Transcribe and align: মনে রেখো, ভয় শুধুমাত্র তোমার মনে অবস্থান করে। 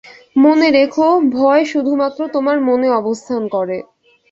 মনে 0.35 0.67
রেখো, 0.71 1.07
ভয় 1.31 1.63
শুধুমাত্র 1.65 2.19
তোমার 2.27 2.57
মনে 2.61 2.87
অবস্থান 2.99 3.41
করে। 3.47 3.77